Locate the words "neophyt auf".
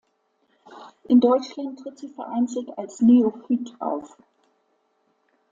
3.01-4.17